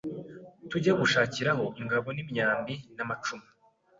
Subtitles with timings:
[0.69, 1.51] tujye gushakira
[1.81, 3.45] ingabo imyambi n’amacumu